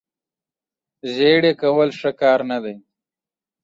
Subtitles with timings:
[1.15, 2.75] زیړې کول ښه کار نه دی.